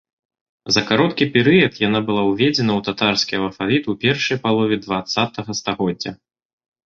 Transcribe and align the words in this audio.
За 0.75 0.81
кароткі 0.91 1.25
перыяд 1.33 1.73
яна 1.87 1.99
была 2.07 2.23
ўведзена 2.29 2.71
ў 2.79 2.87
татарскі 2.87 3.33
алфавіт 3.41 3.79
ў 3.91 4.07
першай 4.07 4.37
палове 4.45 4.75
дваццатага 4.87 5.51
стагоддзя. 5.63 6.11